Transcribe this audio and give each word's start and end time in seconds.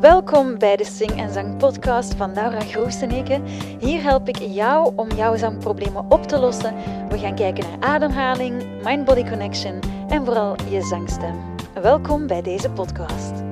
Welkom 0.00 0.58
bij 0.58 0.76
de 0.76 0.84
Sing 0.84 1.10
en 1.10 1.32
Zang 1.32 1.56
podcast 1.56 2.14
van 2.14 2.34
Laura 2.34 2.60
Groeseneke. 2.60 3.40
Hier 3.78 4.02
help 4.02 4.28
ik 4.28 4.36
jou 4.36 4.92
om 4.96 5.10
jouw 5.10 5.36
zangproblemen 5.36 6.04
op 6.08 6.22
te 6.22 6.38
lossen. 6.38 6.74
We 7.08 7.18
gaan 7.18 7.34
kijken 7.34 7.64
naar 7.64 7.90
ademhaling, 7.90 8.62
mind-body 8.84 9.28
connection 9.28 9.80
en 10.08 10.24
vooral 10.24 10.56
je 10.70 10.82
zangstem. 10.82 11.34
Welkom 11.82 12.26
bij 12.26 12.42
deze 12.42 12.70
podcast. 12.70 13.45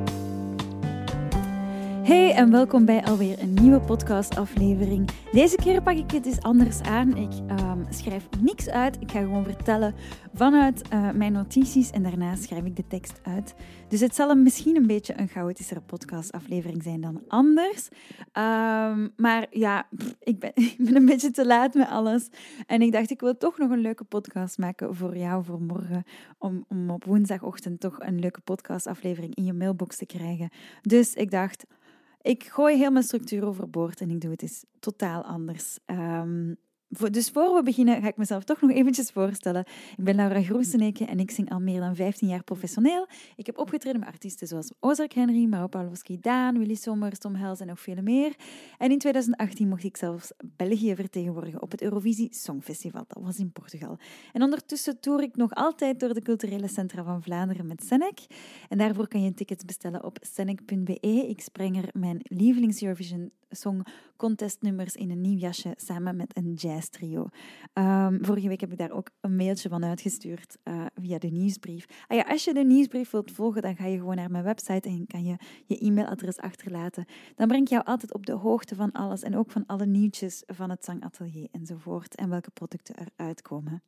Hey 2.05 2.35
en 2.35 2.51
welkom 2.51 2.85
bij 2.85 3.05
alweer 3.05 3.41
een 3.41 3.55
nieuwe 3.55 3.81
podcastaflevering. 3.81 5.09
Deze 5.33 5.57
keer 5.57 5.83
pak 5.83 5.97
ik 5.97 6.11
het 6.11 6.27
eens 6.27 6.43
anders 6.43 6.81
aan. 6.83 7.17
Ik 7.17 7.33
ehm, 7.47 7.93
schrijf 7.93 8.29
niks 8.41 8.69
uit. 8.69 9.01
Ik 9.01 9.11
ga 9.11 9.21
gewoon 9.21 9.45
vertellen 9.45 9.95
vanuit 10.35 10.83
uh, 10.93 11.11
mijn 11.11 11.33
notities 11.33 11.91
en 11.91 12.03
daarna 12.03 12.35
schrijf 12.37 12.65
ik 12.65 12.77
de 12.77 12.87
tekst 12.87 13.21
uit. 13.23 13.55
Dus 13.89 14.01
het 14.01 14.15
zal 14.15 14.35
misschien 14.35 14.77
een 14.77 14.87
beetje 14.87 15.19
een 15.19 15.29
chaotischere 15.29 15.81
podcastaflevering 15.81 16.83
zijn 16.83 17.01
dan 17.01 17.23
anders. 17.29 17.89
Um, 18.33 19.13
maar 19.17 19.47
ja, 19.51 19.89
ik, 20.21 20.39
ben, 20.39 20.53
ik 20.77 20.77
ben 20.79 20.97
een 20.97 21.07
beetje 21.07 21.31
te 21.31 21.47
laat 21.47 21.75
met 21.75 21.89
alles. 21.89 22.29
En 22.67 22.83
ik 22.83 22.93
dacht, 22.93 23.11
ik 23.11 23.21
wil 23.21 23.37
toch 23.37 23.59
nog 23.59 23.71
een 23.71 23.81
leuke 23.81 24.05
podcast 24.05 24.59
maken 24.59 24.95
voor 24.95 25.17
jou 25.17 25.45
voor 25.45 25.61
morgen. 25.61 26.03
Om, 26.39 26.65
om 26.69 26.91
op 26.91 27.05
woensdagochtend 27.05 27.81
toch 27.81 28.01
een 28.01 28.19
leuke 28.19 28.41
podcastaflevering 28.41 29.35
in 29.35 29.45
je 29.45 29.53
mailbox 29.53 29.97
te 29.97 30.07
krijgen. 30.07 30.51
Dus 30.83 31.15
ik 31.15 31.31
dacht 31.31 31.65
ik 32.25 32.45
gooi 32.45 32.77
heel 32.77 32.91
mijn 32.91 33.05
structuur 33.05 33.47
overboord 33.47 34.01
en 34.01 34.11
ik 34.11 34.21
doe 34.21 34.31
het 34.31 34.43
eens 34.43 34.65
totaal 34.79 35.23
anders. 35.23 35.79
Um, 35.87 36.57
dus 37.11 37.31
voor 37.31 37.55
we 37.55 37.63
beginnen 37.63 38.03
ga 38.03 38.09
ik 38.09 38.17
mezelf 38.17 38.45
toch 38.45 38.61
nog 38.61 38.71
eventjes 38.71 39.11
voorstellen. 39.11 39.65
Ik 39.97 40.05
ben 40.05 40.15
Laura 40.15 40.43
Groeseneke 40.43 41.05
en 41.05 41.21
ik 41.21 41.31
zing 41.31 41.51
al 41.51 41.61
meer 41.61 41.81
dan 41.81 41.97
15 41.97 42.29
jaar 42.29 42.45
professioneel. 42.45 43.09
Ik 43.37 43.47
heb 43.47 43.59
opgetreden 43.59 44.01
met 44.01 44.09
artiesten 44.09 44.47
zoals 44.47 44.73
Ozark 44.81 45.13
Henry, 45.13 45.47
Maro 45.47 45.67
Pawlowski, 45.67 46.21
Daan, 46.21 46.59
Willy 46.59 46.75
Sommers, 46.75 47.19
Tom 47.19 47.35
Hels 47.35 47.61
en 47.61 47.67
nog 47.67 47.81
vele 47.81 48.03
meer. 48.03 48.35
En 48.79 48.91
in 48.91 48.99
2018 48.99 49.69
mocht 49.69 49.85
ik 49.85 49.97
zelfs 49.97 50.33
België 50.57 50.95
vertegenwoordigen 50.95 51.63
op 51.63 51.71
het 51.71 51.83
Eurovisie 51.83 52.29
Songfestival. 52.35 53.05
Dat 53.09 53.23
was 53.23 53.39
in 53.39 53.53
Portugal. 53.53 53.99
En 54.33 54.43
ondertussen 54.43 55.01
toer 55.01 55.23
ik 55.23 55.37
nog 55.37 55.55
altijd 55.55 56.01
door 56.01 56.15
de 56.15 56.23
culturele 56.23 56.69
centra 56.69 57.05
van 57.05 57.23
Vlaanderen 57.23 57.67
met 57.67 57.85
Senec. 57.85 58.19
En 58.69 58.79
daarvoor 58.79 59.09
kan 59.09 59.23
je 59.23 59.35
tickets 59.35 59.65
bestellen 59.65 60.05
op 60.05 60.19
senec.be. 60.21 61.27
Ik 61.29 61.41
spreng 61.41 61.77
er 61.77 61.89
mijn 61.93 62.21
lievelings 62.23 62.83
Eurovision 62.83 63.31
Song 63.55 63.87
Contest 64.17 64.63
nummers 64.63 64.95
in 64.95 65.11
een 65.11 65.21
nieuw 65.21 65.39
jasje 65.39 65.75
samen 65.77 66.17
met 66.17 66.37
een 66.37 66.53
jazz 66.53 66.89
trio. 66.89 67.29
Um, 67.75 68.25
vorige 68.25 68.49
week 68.49 68.61
heb 68.61 68.73
ik 68.73 68.79
daar 68.79 68.91
ook 68.91 69.11
een 69.21 69.37
mailtje 69.37 69.69
van 69.69 69.85
uitgestuurd 69.85 70.57
uh, 70.65 70.85
via 70.95 71.19
de 71.19 71.29
nieuwsbrief. 71.29 71.87
Ah 72.07 72.17
ja, 72.17 72.23
als 72.23 72.45
je 72.45 72.55
de 72.55 72.65
nieuwsbrief 72.65 73.11
wilt 73.11 73.31
volgen, 73.31 73.63
dan 73.63 73.77
ga 73.77 73.87
je 73.87 73.99
gewoon 73.99 74.17
naar 74.17 74.31
mijn 74.31 74.45
website 74.45 74.89
en 74.89 75.07
kan 75.07 75.25
je 75.25 75.37
je 75.67 75.79
e-mailadres 75.79 76.39
achterlaten. 76.39 77.05
Dan 77.35 77.49
breng 77.49 77.63
ik 77.63 77.69
jou 77.69 77.85
altijd 77.85 78.15
op 78.15 78.27
de 78.27 78.33
hoogte 78.33 78.75
van 78.75 78.93
alles 78.93 79.23
en 79.23 79.37
ook 79.37 79.51
van 79.51 79.67
alle 79.67 79.87
nieuwtjes 79.87 80.43
van 80.47 80.71
het 80.71 80.85
zangatelier 80.85 81.49
enzovoort 81.51 82.15
en 82.15 82.29
welke 82.29 82.51
producten 82.51 82.95
eruit 83.17 83.43
komen. 83.43 83.83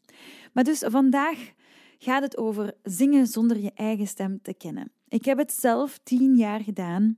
Maar 0.52 0.64
dus 0.64 0.78
vandaag 0.78 1.52
gaat 1.98 2.22
het 2.22 2.36
over 2.36 2.74
zingen 2.82 3.26
zonder 3.26 3.58
je 3.58 3.72
eigen 3.74 4.06
stem 4.06 4.42
te 4.42 4.54
kennen. 4.54 4.92
Ik 5.08 5.24
heb 5.24 5.38
het 5.38 5.52
zelf 5.52 5.98
tien 6.02 6.36
jaar 6.36 6.60
gedaan 6.60 7.16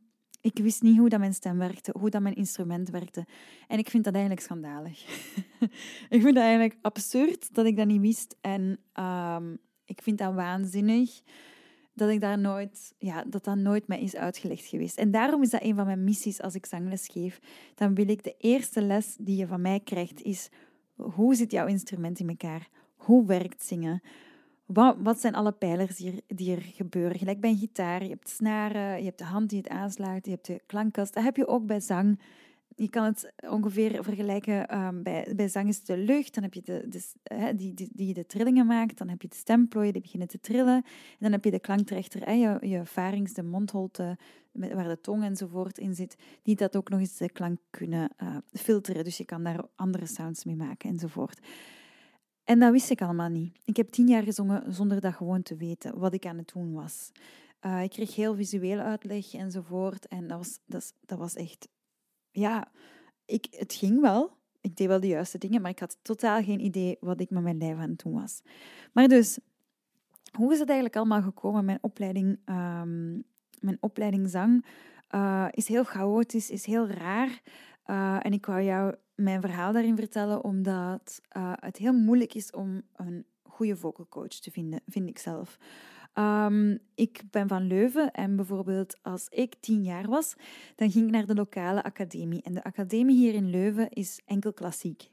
ik 0.55 0.63
wist 0.63 0.83
niet 0.83 0.99
hoe 0.99 1.09
dat 1.09 1.19
mijn 1.19 1.35
stem 1.35 1.59
werkte, 1.59 1.95
hoe 1.99 2.11
dat 2.11 2.23
mijn 2.23 2.35
instrument 2.35 2.91
werkte. 2.91 3.27
En 3.67 3.79
ik 3.79 3.91
vind 3.91 4.05
dat 4.05 4.13
eigenlijk 4.13 4.45
schandalig. 4.45 5.05
ik 6.17 6.23
vind 6.23 6.35
dat 6.35 6.45
eigenlijk 6.45 6.77
absurd 6.81 7.55
dat 7.55 7.67
ik 7.67 7.77
dat 7.77 7.87
niet 7.87 8.01
wist. 8.01 8.37
En 8.41 8.79
um, 8.95 9.59
ik 9.85 10.03
vind 10.03 10.19
dat 10.19 10.35
waanzinnig 10.35 11.21
dat 11.95 12.09
ik 12.11 12.21
daar 12.21 12.39
nooit, 12.39 12.95
ja, 12.99 13.25
dat 13.25 13.45
dat 13.45 13.57
nooit 13.57 13.87
mij 13.87 14.01
is 14.01 14.17
uitgelegd 14.17 14.67
geweest. 14.67 14.99
En 14.99 15.11
daarom 15.11 15.43
is 15.43 15.51
dat 15.51 15.63
een 15.63 15.75
van 15.75 15.87
mijn 15.87 16.05
missies 16.05 16.41
als 16.41 16.55
ik 16.55 16.67
zangles 16.67 17.07
geef. 17.07 17.41
Dan 17.75 17.95
wil 17.95 18.09
ik 18.09 18.25
de 18.25 18.35
eerste 18.39 18.83
les 18.83 19.17
die 19.21 19.37
je 19.37 19.47
van 19.47 19.61
mij 19.61 19.81
krijgt, 19.81 20.23
is 20.23 20.49
hoe 20.95 21.35
zit 21.35 21.51
jouw 21.51 21.67
instrument 21.67 22.19
in 22.19 22.29
elkaar? 22.29 22.69
Hoe 22.97 23.27
werkt 23.27 23.63
zingen? 23.63 24.03
Wat, 24.73 24.97
wat 24.99 25.21
zijn 25.21 25.35
alle 25.35 25.53
pijlers 25.53 25.97
die 25.97 26.13
er, 26.13 26.37
die 26.37 26.57
er 26.57 26.63
gebeuren? 26.63 27.19
Gelijk 27.19 27.41
bij 27.41 27.51
een 27.51 27.59
gitaar, 27.59 28.03
je 28.03 28.09
hebt 28.09 28.29
snaren, 28.29 28.99
je 28.99 29.05
hebt 29.05 29.19
de 29.19 29.25
hand 29.25 29.51
die 29.51 29.59
het 29.59 29.69
aanslaat, 29.69 30.25
je 30.25 30.31
hebt 30.31 30.47
de 30.47 30.61
klankkast. 30.67 31.15
Dat 31.15 31.25
heb 31.25 31.37
je 31.37 31.47
ook 31.47 31.67
bij 31.67 31.81
zang. 31.81 32.21
Je 32.77 32.91
kan 32.91 33.05
het 33.05 33.33
ongeveer 33.51 34.05
vergelijken, 34.05 34.79
um, 34.79 35.03
bij, 35.03 35.33
bij 35.37 35.49
zang 35.49 35.69
is 35.69 35.77
het 35.77 35.87
de 35.87 35.97
lucht, 35.97 36.35
dan 36.35 36.43
heb 36.43 36.55
je 36.55 36.63
de, 36.63 36.89
de, 36.89 37.55
die, 37.57 37.75
die, 37.75 37.89
die 37.93 38.15
de 38.15 38.27
trillingen 38.27 38.67
maakt, 38.67 38.99
dan 38.99 39.09
heb 39.09 39.23
je 39.23 39.29
de 39.29 39.37
stemplooien 39.37 39.93
die 39.93 40.03
beginnen 40.03 40.29
te 40.29 40.41
trillen, 40.41 40.75
en 40.75 41.19
dan 41.19 41.33
heb 41.33 41.45
je 41.45 41.51
de 41.51 41.61
klanktrechter, 41.61 42.33
je, 42.33 42.59
je 42.61 42.85
varings, 42.85 43.33
de 43.33 43.43
mondholte, 43.43 44.19
waar 44.53 44.89
de 44.89 45.01
tong 45.01 45.25
enzovoort 45.25 45.79
in 45.79 45.95
zit, 45.95 46.17
die 46.43 46.57
dat 46.57 46.77
ook 46.77 46.89
nog 46.89 47.01
eens 47.01 47.17
de 47.17 47.31
klank 47.31 47.59
kunnen 47.71 48.11
uh, 48.23 48.37
filteren. 48.53 49.05
Dus 49.05 49.17
je 49.17 49.25
kan 49.25 49.43
daar 49.43 49.65
andere 49.77 50.07
sounds 50.07 50.45
mee 50.45 50.57
maken 50.57 50.91
enzovoort. 50.91 51.41
En 52.49 52.59
dat 52.59 52.73
wist 52.73 52.91
ik 52.91 53.03
allemaal 53.03 53.29
niet. 53.29 53.59
Ik 53.65 53.77
heb 53.77 53.91
tien 53.91 54.09
jaar 54.09 54.23
gezongen 54.23 54.75
zonder 54.75 55.01
dat 55.01 55.15
gewoon 55.15 55.43
te 55.43 55.57
weten 55.57 55.99
wat 55.99 56.15
ik 56.15 56.27
aan 56.27 56.39
het 56.39 56.53
doen 56.55 56.73
was. 56.73 57.11
Uh, 57.67 57.83
ik 57.83 57.91
kreeg 57.91 58.15
heel 58.15 58.35
visueel 58.35 58.79
uitleg 58.79 59.35
enzovoort. 59.35 60.07
En 60.07 60.27
dat 60.29 60.39
was, 60.39 60.59
dat, 60.67 60.95
dat 61.01 61.19
was 61.19 61.35
echt... 61.35 61.69
Ja, 62.31 62.69
ik, 63.25 63.47
het 63.51 63.73
ging 63.73 64.01
wel. 64.01 64.37
Ik 64.61 64.77
deed 64.77 64.87
wel 64.87 65.01
de 65.01 65.07
juiste 65.07 65.39
dingen, 65.39 65.61
maar 65.61 65.71
ik 65.71 65.79
had 65.79 65.99
totaal 66.03 66.43
geen 66.43 66.61
idee 66.61 66.97
wat 67.01 67.21
ik 67.21 67.31
met 67.31 67.43
mijn 67.43 67.59
lijf 67.59 67.77
aan 67.77 67.91
het 67.91 68.03
doen 68.03 68.13
was. 68.13 68.43
Maar 68.93 69.09
dus, 69.09 69.39
hoe 70.37 70.53
is 70.53 70.59
het 70.59 70.69
eigenlijk 70.69 70.97
allemaal 70.97 71.23
gekomen? 71.23 71.65
Mijn 71.65 71.79
opleiding, 71.81 72.39
um, 72.47 73.25
mijn 73.61 73.77
opleiding 73.81 74.29
zang 74.29 74.67
uh, 75.15 75.47
is 75.51 75.69
heel 75.69 75.85
chaotisch, 75.85 76.51
is 76.51 76.65
heel 76.65 76.87
raar. 76.87 77.43
Uh, 77.91 78.19
en 78.23 78.33
ik 78.33 78.47
wou 78.47 78.63
jou 78.63 78.95
mijn 79.15 79.41
verhaal 79.41 79.73
daarin 79.73 79.97
vertellen, 79.97 80.45
omdat 80.45 81.21
uh, 81.37 81.53
het 81.55 81.77
heel 81.77 81.93
moeilijk 81.93 82.35
is 82.35 82.51
om 82.51 82.83
een 82.97 83.27
goede 83.43 83.77
vocal 83.77 84.07
coach 84.09 84.29
te 84.29 84.51
vinden, 84.51 84.81
vind 84.87 85.09
ik 85.09 85.19
zelf. 85.19 85.59
Um, 86.15 86.79
ik 86.95 87.23
ben 87.31 87.49
van 87.49 87.67
Leuven 87.67 88.11
en 88.11 88.37
bijvoorbeeld 88.37 88.99
als 89.03 89.27
ik 89.29 89.55
tien 89.61 89.83
jaar 89.83 90.09
was, 90.09 90.35
dan 90.75 90.91
ging 90.91 91.07
ik 91.07 91.11
naar 91.13 91.27
de 91.27 91.35
lokale 91.35 91.83
academie. 91.83 92.43
En 92.43 92.55
de 92.55 92.65
academie 92.65 93.17
hier 93.17 93.35
in 93.35 93.51
Leuven 93.51 93.89
is 93.89 94.21
enkel 94.25 94.53
klassiek. 94.53 95.11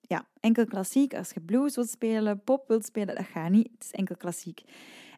Ja, 0.00 0.28
enkel 0.40 0.64
klassiek. 0.64 1.14
Als 1.14 1.30
je 1.30 1.40
blues 1.40 1.74
wilt 1.74 1.88
spelen, 1.88 2.44
pop 2.44 2.68
wilt 2.68 2.84
spelen, 2.84 3.14
dat 3.14 3.24
gaat 3.24 3.50
niet. 3.50 3.70
Het 3.72 3.84
is 3.84 3.90
enkel 3.90 4.16
klassiek. 4.16 4.62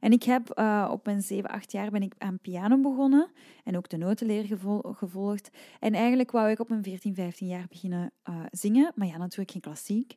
En 0.00 0.12
ik 0.12 0.22
heb 0.22 0.58
uh, 0.58 0.88
op 0.90 1.04
mijn 1.04 1.22
7, 1.22 1.50
8 1.50 1.72
jaar 1.72 1.90
ben 1.90 2.02
ik 2.02 2.14
aan 2.18 2.38
piano 2.38 2.80
begonnen 2.80 3.30
en 3.64 3.76
ook 3.76 3.88
de 3.88 3.96
notenleer 3.96 4.58
gevolgd. 4.82 5.50
En 5.80 5.94
eigenlijk 5.94 6.30
wou 6.30 6.50
ik 6.50 6.60
op 6.60 6.68
mijn 6.68 6.82
14, 6.82 7.14
15 7.14 7.46
jaar 7.46 7.66
beginnen 7.68 8.12
uh, 8.28 8.40
zingen, 8.50 8.92
maar 8.94 9.06
ja, 9.06 9.16
natuurlijk 9.16 9.50
geen 9.50 9.60
klassiek. 9.60 10.16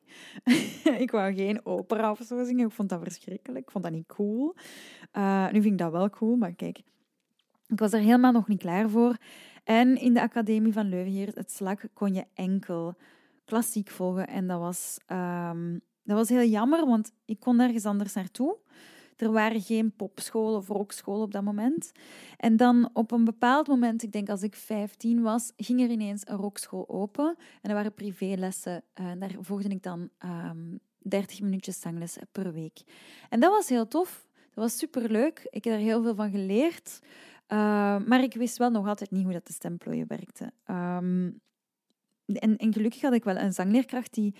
ik 1.06 1.12
wou 1.12 1.34
geen 1.34 1.66
opera 1.66 2.12
of 2.12 2.20
zo 2.26 2.44
zingen, 2.44 2.68
ik 2.68 2.74
vond 2.74 2.90
dat 2.90 3.02
verschrikkelijk, 3.04 3.66
ik 3.66 3.72
vond 3.72 3.84
dat 3.84 3.94
niet 3.94 4.08
cool. 4.08 4.56
Uh, 5.14 5.46
nu 5.52 5.62
vind 5.62 5.74
ik 5.74 5.78
dat 5.78 5.92
wel 5.92 6.10
cool, 6.10 6.36
maar 6.36 6.54
kijk, 6.54 6.82
ik 7.68 7.80
was 7.80 7.94
er 7.94 8.00
helemaal 8.00 8.32
nog 8.32 8.48
niet 8.48 8.60
klaar 8.60 8.90
voor. 8.90 9.18
En 9.64 9.96
in 9.96 10.14
de 10.14 10.22
Academie 10.22 10.74
van 10.74 10.90
Leuven 10.90 11.12
hier, 11.12 11.32
het 11.34 11.52
SLAK, 11.52 11.88
kon 11.94 12.14
je 12.14 12.26
enkel 12.34 12.96
klassiek 13.46 13.90
volgen. 13.90 14.28
En 14.28 14.48
dat 14.48 14.60
was, 14.60 14.98
um, 15.08 15.82
dat 16.04 16.18
was 16.18 16.30
heel 16.30 16.44
jammer, 16.44 16.86
want 16.86 17.12
ik 17.26 17.40
kon 17.40 17.56
nergens 17.56 17.86
anders 17.86 18.14
naartoe. 18.14 18.58
Er 19.22 19.32
waren 19.32 19.62
geen 19.62 19.96
popscholen 19.96 20.58
of 20.58 20.68
rockscholen 20.68 21.22
op 21.22 21.32
dat 21.32 21.44
moment. 21.44 21.92
En 22.38 22.58
dan 22.58 22.90
op 22.94 23.12
een 23.12 23.24
bepaald 23.24 23.68
moment, 23.68 24.04
ik 24.04 24.12
denk 24.12 24.30
als 24.30 24.44
ik 24.44 24.56
15 24.56 25.22
was, 25.22 25.52
ging 25.58 25.82
er 25.82 25.90
ineens 25.90 26.22
een 26.26 26.38
rockschool 26.38 26.90
open. 26.90 27.36
En 27.62 27.70
er 27.70 27.76
waren 27.76 27.94
privélessen. 27.94 28.84
En 28.94 29.20
daar 29.20 29.36
volgde 29.40 29.70
ik 29.70 29.84
dan 29.84 30.00
um, 30.00 30.10
ehm, 30.18 30.78
30 30.98 31.42
minuutjes 31.42 31.80
zangles 31.80 32.18
per 32.32 32.54
week. 32.54 32.82
En 33.30 33.40
dat 33.40 33.52
was 33.52 33.70
heel 33.70 33.88
tof. 33.88 34.28
Dat 34.34 34.64
was 34.64 34.78
superleuk. 34.78 35.48
Ik 35.50 35.64
heb 35.64 35.74
er 35.74 35.80
heel 35.80 36.02
veel 36.04 36.16
van 36.16 36.32
geleerd. 36.32 37.00
Uh, 37.48 37.58
maar 38.06 38.24
ik 38.24 38.34
wist 38.34 38.58
wel 38.58 38.70
nog 38.70 38.88
altijd 38.88 39.12
niet 39.12 39.24
hoe 39.24 39.34
dat 39.34 39.48
de 39.48 39.54
stemplooien 39.54 40.08
werkte. 40.08 40.52
Um, 40.66 41.42
en, 42.26 42.58
en 42.58 42.74
gelukkig 42.74 43.02
had 43.02 43.14
ik 43.14 43.24
wel 43.24 43.38
een 43.38 43.54
zangleerkracht 43.54 44.14
die 44.14 44.36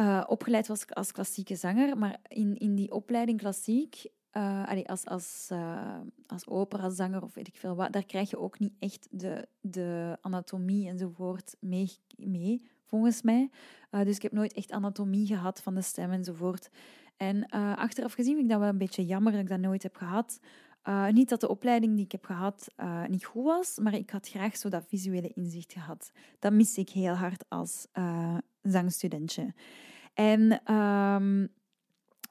uh, 0.00 0.24
opgeleid 0.26 0.66
was 0.66 0.86
als 0.86 1.12
klassieke 1.12 1.56
zanger, 1.56 1.98
maar 1.98 2.18
in, 2.28 2.56
in 2.56 2.74
die 2.74 2.92
opleiding 2.92 3.38
klassiek, 3.38 4.06
allee, 4.32 4.88
als, 4.88 5.04
als, 5.04 5.48
uh, 5.52 5.98
als 6.26 6.46
operazanger 6.46 7.22
of 7.22 7.34
weet 7.34 7.48
ik 7.48 7.56
veel 7.56 7.74
wat, 7.74 7.92
daar 7.92 8.04
krijg 8.04 8.30
je 8.30 8.38
ook 8.38 8.58
niet 8.58 8.74
echt 8.78 9.08
de, 9.10 9.48
de 9.60 10.18
anatomie 10.20 10.88
enzovoort 10.88 11.56
mee, 11.60 11.90
mee 12.16 12.62
volgens 12.86 13.22
mij. 13.22 13.50
dus 13.90 14.16
ik 14.16 14.22
heb 14.22 14.32
nooit 14.32 14.52
echt 14.52 14.72
anatomie 14.72 15.26
gehad 15.26 15.62
van 15.62 15.74
de 15.74 15.82
stem 15.82 16.10
enzovoort. 16.10 16.70
En 17.16 17.48
achteraf 17.76 18.12
gezien 18.12 18.32
vind 18.32 18.44
ik 18.44 18.50
dat 18.50 18.60
wel 18.60 18.68
een 18.68 18.78
beetje 18.78 19.06
jammer 19.06 19.32
dat 19.32 19.40
ik 19.40 19.48
dat 19.48 19.60
nooit 19.60 19.82
heb 19.82 19.96
gehad. 19.96 20.40
niet 21.10 21.28
dat 21.28 21.40
de 21.40 21.48
opleiding 21.48 21.94
die 21.94 22.04
ik 22.04 22.12
heb 22.12 22.24
gehad 22.24 22.68
niet 23.08 23.24
goed 23.24 23.44
was, 23.44 23.78
maar 23.78 23.94
ik 23.94 24.10
had 24.10 24.28
graag 24.28 24.56
zo 24.56 24.68
dat 24.68 24.86
visuele 24.88 25.32
inzicht 25.34 25.72
gehad. 25.72 26.12
Dat 26.38 26.52
mis 26.52 26.78
ik 26.78 26.88
heel 26.88 27.14
hard 27.14 27.44
als 27.48 27.86
zangstudentje. 28.62 29.54
En 30.20 30.74
um, 30.74 31.48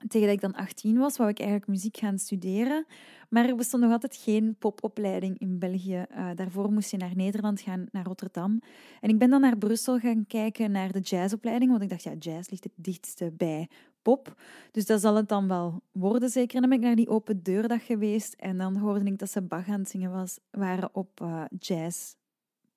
tegen 0.08 0.28
dat 0.28 0.36
ik 0.36 0.42
dan 0.42 0.54
18 0.54 0.98
was, 0.98 1.18
wou 1.18 1.30
ik 1.30 1.40
eigenlijk 1.40 1.70
muziek 1.70 1.98
gaan 1.98 2.20
studeren. 2.20 2.86
Maar 3.30 3.46
er 3.46 3.56
bestond 3.56 3.84
nog 3.84 3.92
altijd 3.92 4.16
geen 4.16 4.56
popopleiding 4.60 5.40
in 5.40 5.60
België. 5.60 6.06
Uh, 6.12 6.30
daarvoor 6.36 6.72
moest 6.72 6.92
je 6.92 6.98
naar 6.98 7.16
Nederland 7.16 7.62
gaan, 7.62 7.86
naar 7.92 8.06
Rotterdam. 8.06 8.62
En 9.02 9.10
ik 9.10 9.18
ben 9.18 9.30
dan 9.30 9.42
naar 9.42 9.58
Brussel 9.58 10.00
gaan 10.00 10.28
kijken 10.28 10.72
naar 10.72 10.92
de 10.92 11.00
jazzopleiding, 11.00 11.72
want 11.72 11.84
ik 11.84 11.90
dacht, 11.90 12.04
ja, 12.04 12.14
jazz 12.14 12.50
ligt 12.50 12.64
het 12.64 12.74
dichtste 12.76 13.32
bij 13.38 13.68
pop. 14.02 14.42
Dus 14.72 14.86
dat 14.86 15.02
zal 15.02 15.16
het 15.16 15.30
dan 15.30 15.48
wel 15.48 15.82
worden, 15.92 16.30
zeker. 16.30 16.56
En 16.56 16.62
dan 16.62 16.70
ben 16.70 16.80
ik 16.80 16.86
naar 16.86 16.96
die 16.96 17.10
open 17.10 17.44
deurdag 17.44 17.86
geweest 17.86 18.34
en 18.34 18.58
dan 18.58 18.78
hoorde 18.78 19.06
ik 19.06 19.20
dat 19.20 19.32
ze 19.32 19.42
Bach 19.42 19.68
aan 19.68 19.80
het 19.80 19.90
zingen 19.90 20.12
was, 20.12 20.40
waren 20.52 20.90
op 20.92 21.22
uh, 21.22 21.44
jazz 21.60 22.14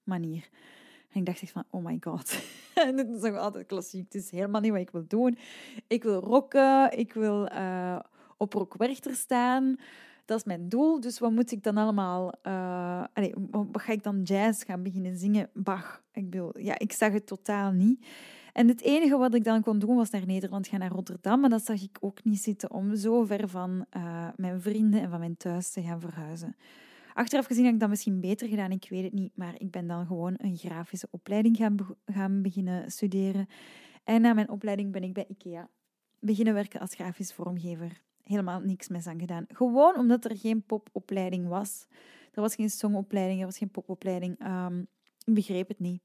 manier. 0.05 0.49
En 1.13 1.21
ik 1.21 1.27
dacht 1.27 1.43
echt 1.43 1.53
van, 1.53 1.65
oh 1.71 1.85
my 1.85 1.97
god. 2.01 2.43
en 2.75 2.97
dit 2.97 3.09
is 3.09 3.21
nog 3.21 3.37
altijd 3.37 3.67
klassiek. 3.67 4.05
Het 4.05 4.15
is 4.15 4.31
helemaal 4.31 4.61
niet 4.61 4.71
wat 4.71 4.81
ik 4.81 4.91
wil 4.91 5.05
doen. 5.07 5.39
Ik 5.87 6.03
wil 6.03 6.21
rocken. 6.21 6.99
Ik 6.99 7.13
wil 7.13 7.53
uh, 7.53 7.99
op 8.37 8.53
rockwerchter 8.53 9.15
staan. 9.15 9.77
Dat 10.25 10.39
is 10.39 10.45
mijn 10.45 10.69
doel. 10.69 11.01
Dus 11.01 11.19
wat 11.19 11.31
moet 11.31 11.53
ik 11.53 11.63
dan 11.63 11.77
allemaal... 11.77 12.35
Allez, 13.13 13.33
wat 13.51 13.83
ga 13.83 13.93
ik 13.93 14.03
dan 14.03 14.23
jazz 14.23 14.65
gaan 14.65 14.83
beginnen 14.83 15.17
zingen? 15.17 15.51
Bach. 15.55 16.03
Ik, 16.13 16.31
bedoel, 16.31 16.59
ja, 16.59 16.79
ik 16.79 16.93
zag 16.93 17.13
het 17.13 17.27
totaal 17.27 17.71
niet. 17.71 18.07
En 18.53 18.69
het 18.69 18.81
enige 18.81 19.17
wat 19.17 19.35
ik 19.35 19.45
dan 19.45 19.63
kon 19.63 19.79
doen 19.79 19.97
was 19.97 20.11
naar 20.11 20.27
Nederland 20.27 20.67
gaan, 20.67 20.79
naar 20.79 20.91
Rotterdam. 20.91 21.41
Maar 21.41 21.51
dat 21.51 21.65
zag 21.65 21.83
ik 21.83 21.97
ook 22.01 22.25
niet 22.25 22.43
zitten 22.43 22.71
om 22.71 22.97
zo 22.97 23.25
ver 23.25 23.49
van 23.49 23.87
uh, 23.97 24.29
mijn 24.37 24.61
vrienden 24.61 25.01
en 25.01 25.11
van 25.11 25.19
mijn 25.19 25.37
thuis 25.37 25.71
te 25.71 25.83
gaan 25.83 26.01
verhuizen. 26.01 26.57
Achteraf 27.13 27.47
gezien 27.47 27.65
heb 27.65 27.75
ik 27.75 27.81
dat 27.81 27.89
misschien 27.89 28.21
beter 28.21 28.49
gedaan, 28.49 28.71
ik 28.71 28.87
weet 28.89 29.05
het 29.05 29.13
niet. 29.13 29.37
Maar 29.37 29.55
ik 29.59 29.71
ben 29.71 29.87
dan 29.87 30.07
gewoon 30.07 30.35
een 30.37 30.57
grafische 30.57 31.09
opleiding 31.11 31.57
gaan, 31.57 31.77
gaan 32.07 32.43
beginnen 32.43 32.91
studeren. 32.91 33.47
En 34.05 34.21
na 34.21 34.33
mijn 34.33 34.51
opleiding 34.51 34.93
ben 34.93 35.03
ik 35.03 35.13
bij 35.13 35.27
IKEA 35.29 35.69
beginnen 36.19 36.55
werken 36.55 36.81
als 36.81 36.95
grafisch 36.95 37.33
vormgever. 37.33 38.03
Helemaal 38.23 38.61
niks 38.61 38.89
mis 38.89 39.07
aan 39.07 39.21
gedaan. 39.21 39.45
Gewoon 39.49 39.97
omdat 39.97 40.25
er 40.25 40.37
geen 40.37 40.63
popopleiding 40.63 41.49
was. 41.49 41.87
Er 42.33 42.41
was 42.41 42.55
geen 42.55 42.71
songopleiding, 42.71 43.41
er 43.41 43.47
was 43.47 43.59
geen 43.59 43.71
popopleiding. 43.71 44.47
Um, 44.47 44.87
ik 45.25 45.35
begreep 45.35 45.69
het 45.69 45.79
niet. 45.79 46.03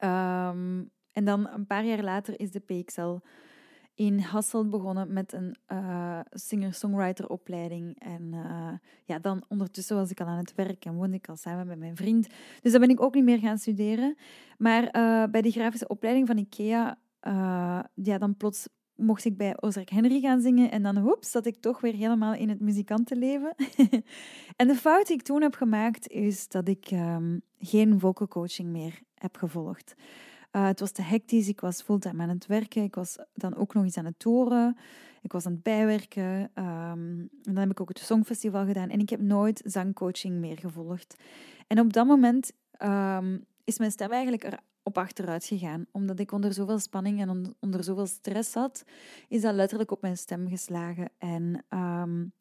Um, 0.00 0.90
en 1.12 1.24
dan 1.24 1.48
een 1.48 1.66
paar 1.66 1.84
jaar 1.84 2.02
later 2.02 2.40
is 2.40 2.50
de 2.50 2.60
PXL 2.60 3.16
in 3.96 4.20
Hasselt 4.20 4.70
begonnen 4.70 5.12
met 5.12 5.32
een 5.32 5.56
uh, 5.72 6.20
singer-songwriter-opleiding. 6.30 7.98
En 7.98 8.22
uh, 8.32 8.72
ja, 9.04 9.18
dan 9.18 9.44
ondertussen 9.48 9.96
was 9.96 10.10
ik 10.10 10.20
al 10.20 10.26
aan 10.26 10.38
het 10.38 10.54
werk 10.54 10.84
en 10.84 10.94
woonde 10.94 11.16
ik 11.16 11.28
al 11.28 11.36
samen 11.36 11.66
met 11.66 11.78
mijn 11.78 11.96
vriend. 11.96 12.28
Dus 12.62 12.72
dan 12.72 12.80
ben 12.80 12.90
ik 12.90 13.02
ook 13.02 13.14
niet 13.14 13.24
meer 13.24 13.38
gaan 13.38 13.58
studeren. 13.58 14.16
Maar 14.58 14.82
uh, 14.82 15.24
bij 15.30 15.42
de 15.42 15.50
grafische 15.50 15.88
opleiding 15.88 16.26
van 16.26 16.38
IKEA, 16.38 16.98
ja, 17.94 18.18
dan 18.18 18.36
plots 18.36 18.68
mocht 18.96 19.24
ik 19.24 19.36
bij 19.36 19.62
Ozark 19.62 19.90
Henry 19.90 20.20
gaan 20.20 20.40
zingen. 20.40 20.70
En 20.70 20.82
dan, 20.82 20.96
hoeps, 20.96 21.30
zat 21.30 21.46
ik 21.46 21.56
toch 21.56 21.80
weer 21.80 21.94
helemaal 21.94 22.34
in 22.34 22.48
het 22.48 22.60
muzikantenleven. 22.60 23.54
en 24.56 24.68
de 24.68 24.74
fout 24.74 25.06
die 25.06 25.16
ik 25.16 25.22
toen 25.22 25.42
heb 25.42 25.54
gemaakt, 25.54 26.08
is 26.08 26.48
dat 26.48 26.68
ik 26.68 26.90
um, 26.90 27.42
geen 27.58 28.00
vocal 28.00 28.28
coaching 28.28 28.68
meer 28.68 29.00
heb 29.14 29.36
gevolgd. 29.36 29.94
Uh, 30.56 30.66
het 30.66 30.80
was 30.80 30.90
te 30.90 31.02
hectisch, 31.02 31.48
ik 31.48 31.60
was 31.60 31.82
fulltime 31.82 32.22
aan 32.22 32.28
het 32.28 32.46
werken. 32.46 32.82
Ik 32.82 32.94
was 32.94 33.18
dan 33.34 33.56
ook 33.56 33.74
nog 33.74 33.84
eens 33.84 33.96
aan 33.96 34.04
het 34.04 34.18
toeren. 34.18 34.76
Ik 35.22 35.32
was 35.32 35.46
aan 35.46 35.52
het 35.52 35.62
bijwerken. 35.62 36.50
Um, 36.54 37.28
en 37.28 37.30
dan 37.42 37.56
heb 37.56 37.70
ik 37.70 37.80
ook 37.80 37.88
het 37.88 37.98
Songfestival 37.98 38.66
gedaan. 38.66 38.88
En 38.88 39.00
ik 39.00 39.10
heb 39.10 39.20
nooit 39.20 39.62
zangcoaching 39.64 40.38
meer 40.38 40.58
gevolgd. 40.58 41.16
En 41.66 41.80
op 41.80 41.92
dat 41.92 42.06
moment 42.06 42.52
um, 42.82 43.44
is 43.64 43.78
mijn 43.78 43.90
stem 43.90 44.10
eigenlijk 44.10 44.44
er 44.44 44.58
op 44.82 44.98
achteruit 44.98 45.44
gegaan. 45.44 45.86
Omdat 45.90 46.18
ik 46.18 46.32
onder 46.32 46.52
zoveel 46.52 46.78
spanning 46.78 47.20
en 47.20 47.28
on 47.28 47.54
onder 47.60 47.84
zoveel 47.84 48.06
stress 48.06 48.50
zat, 48.50 48.84
is 49.28 49.40
dat 49.40 49.54
letterlijk 49.54 49.90
op 49.90 50.02
mijn 50.02 50.16
stem 50.16 50.48
geslagen. 50.48 51.10
En 51.18 51.64
um, 51.70 52.32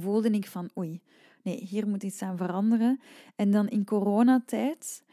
voelde 0.00 0.30
ik 0.30 0.46
van, 0.46 0.70
oei, 0.78 1.02
nee, 1.42 1.64
hier 1.64 1.88
moet 1.88 2.02
iets 2.02 2.22
aan 2.22 2.36
veranderen. 2.36 3.00
En 3.36 3.50
dan 3.50 3.68
in 3.68 3.84
coronatijd 3.84 5.04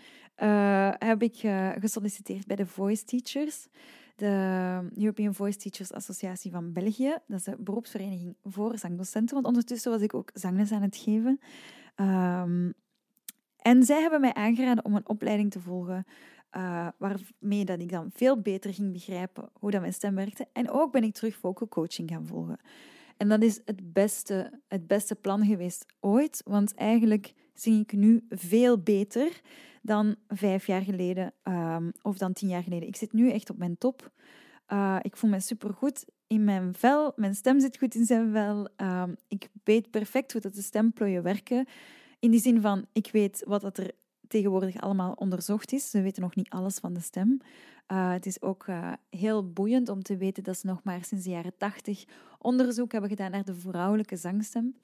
uh, 0.43 0.91
heb 0.97 1.21
ik 1.21 1.43
uh, 1.43 1.69
gesolliciteerd 1.79 2.47
bij 2.47 2.55
de 2.55 2.65
Voice 2.65 3.03
Teachers, 3.03 3.67
de 4.15 4.89
European 4.95 5.33
Voice 5.33 5.57
Teachers 5.57 5.93
Associatie 5.93 6.51
van 6.51 6.73
België. 6.73 7.17
Dat 7.27 7.39
is 7.39 7.43
de 7.43 7.55
beroepsvereniging 7.59 8.35
voor 8.43 8.77
zangdocenten, 8.77 9.33
want 9.33 9.47
ondertussen 9.47 9.91
was 9.91 10.01
ik 10.01 10.13
ook 10.13 10.29
zangles 10.33 10.71
aan 10.71 10.81
het 10.81 10.97
geven. 10.97 11.39
Um, 11.95 12.73
en 13.57 13.83
zij 13.83 14.01
hebben 14.01 14.21
mij 14.21 14.33
aangeraden 14.33 14.85
om 14.85 14.95
een 14.95 15.07
opleiding 15.07 15.51
te 15.51 15.59
volgen, 15.59 16.05
uh, 16.57 16.87
waarmee 16.97 17.65
dat 17.65 17.79
ik 17.79 17.91
dan 17.91 18.09
veel 18.13 18.41
beter 18.41 18.73
ging 18.73 18.91
begrijpen 18.91 19.49
hoe 19.53 19.71
dat 19.71 19.81
mijn 19.81 19.93
stem 19.93 20.15
werkte. 20.15 20.47
En 20.53 20.69
ook 20.69 20.91
ben 20.91 21.03
ik 21.03 21.13
terug 21.13 21.35
vocal 21.35 21.67
coaching 21.67 22.09
gaan 22.09 22.27
volgen. 22.27 22.59
En 23.17 23.29
dat 23.29 23.41
is 23.41 23.61
het 23.65 23.93
beste, 23.93 24.61
het 24.67 24.87
beste 24.87 25.15
plan 25.15 25.45
geweest 25.45 25.85
ooit, 25.99 26.41
want 26.45 26.73
eigenlijk 26.73 27.33
zing 27.53 27.81
ik 27.81 27.91
nu 27.91 28.25
veel 28.29 28.79
beter 28.79 29.41
dan 29.85 30.15
vijf 30.27 30.67
jaar 30.67 30.81
geleden 30.81 31.33
um, 31.43 31.91
of 32.01 32.17
dan 32.17 32.33
tien 32.33 32.49
jaar 32.49 32.63
geleden. 32.63 32.87
Ik 32.87 32.95
zit 32.95 33.13
nu 33.13 33.31
echt 33.31 33.49
op 33.49 33.57
mijn 33.57 33.77
top. 33.77 34.11
Uh, 34.73 34.97
ik 35.01 35.17
voel 35.17 35.29
me 35.29 35.39
supergoed 35.39 36.05
in 36.27 36.43
mijn 36.43 36.73
vel. 36.73 37.13
Mijn 37.15 37.35
stem 37.35 37.59
zit 37.59 37.77
goed 37.77 37.95
in 37.95 38.05
zijn 38.05 38.31
vel. 38.31 38.69
Um, 38.77 39.15
ik 39.27 39.49
weet 39.63 39.91
perfect 39.91 40.31
hoe 40.31 40.41
dat 40.41 40.53
de 40.53 40.61
stemplooien 40.61 41.23
werken. 41.23 41.65
In 42.19 42.31
die 42.31 42.39
zin 42.39 42.61
van, 42.61 42.85
ik 42.93 43.09
weet 43.11 43.43
wat 43.47 43.61
dat 43.61 43.77
er 43.77 43.91
tegenwoordig 44.27 44.81
allemaal 44.81 45.13
onderzocht 45.13 45.71
is. 45.71 45.89
Ze 45.89 46.01
weten 46.01 46.21
nog 46.21 46.35
niet 46.35 46.49
alles 46.49 46.77
van 46.77 46.93
de 46.93 46.99
stem. 47.01 47.39
Uh, 47.91 48.11
het 48.11 48.25
is 48.25 48.41
ook 48.41 48.67
uh, 48.67 48.93
heel 49.09 49.51
boeiend 49.53 49.89
om 49.89 50.03
te 50.03 50.17
weten 50.17 50.43
dat 50.43 50.57
ze 50.57 50.67
nog 50.67 50.83
maar 50.83 51.03
sinds 51.03 51.23
de 51.23 51.29
jaren 51.29 51.57
tachtig 51.57 52.05
onderzoek 52.39 52.91
hebben 52.91 53.09
gedaan 53.09 53.31
naar 53.31 53.45
de 53.45 53.55
vrouwelijke 53.55 54.15
zangstem. 54.15 54.75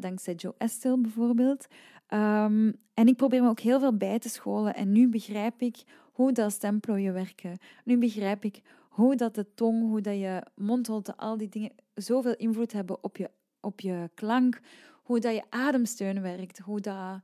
Dankzij 0.00 0.34
Joe 0.34 0.54
Estel 0.58 1.00
bijvoorbeeld. 1.00 1.66
Um, 2.08 2.74
en 2.94 3.06
ik 3.06 3.16
probeer 3.16 3.42
me 3.42 3.48
ook 3.48 3.60
heel 3.60 3.80
veel 3.80 3.96
bij 3.96 4.18
te 4.18 4.28
scholen. 4.28 4.74
En 4.74 4.92
nu 4.92 5.08
begrijp 5.08 5.62
ik 5.62 5.82
hoe 6.12 6.32
dat 6.32 6.52
stemplooien 6.52 7.12
werken. 7.12 7.58
Nu 7.84 7.98
begrijp 7.98 8.44
ik 8.44 8.62
hoe 8.88 9.16
dat 9.16 9.34
de 9.34 9.54
tong, 9.54 9.82
hoe 9.82 10.00
dat 10.00 10.18
je 10.18 10.46
mondholte, 10.54 11.16
al 11.16 11.36
die 11.36 11.48
dingen 11.48 11.72
zoveel 11.94 12.36
invloed 12.36 12.72
hebben 12.72 13.04
op 13.04 13.16
je, 13.16 13.30
op 13.60 13.80
je 13.80 14.10
klank. 14.14 14.60
Hoe 15.02 15.20
dat 15.20 15.34
je 15.34 15.44
ademsteun 15.50 16.22
werkt. 16.22 16.58
Hoe 16.58 16.80
dat 16.80 17.20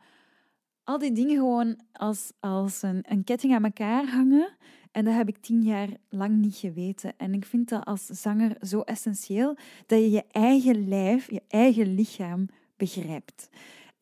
al 0.85 0.99
die 0.99 1.13
dingen 1.13 1.37
gewoon 1.37 1.81
als, 1.93 2.33
als 2.41 2.83
een, 2.83 3.05
een 3.09 3.25
ketting 3.25 3.55
aan 3.55 3.65
elkaar 3.65 4.07
hangen. 4.07 4.57
En 4.93 5.05
dat 5.05 5.15
heb 5.15 5.29
ik 5.29 5.39
tien 5.39 5.63
jaar 5.63 5.89
lang 6.09 6.37
niet 6.37 6.57
geweten. 6.57 7.13
En 7.17 7.35
ik 7.35 7.45
vind 7.45 7.69
dat 7.69 7.85
als 7.85 8.07
zanger 8.07 8.57
zo 8.61 8.81
essentieel 8.81 9.57
dat 9.87 9.99
je 9.99 10.11
je 10.11 10.25
eigen 10.31 10.89
lijf, 10.89 11.31
je 11.31 11.43
eigen 11.49 11.95
lichaam 11.95 12.49
begrijpt. 12.77 13.49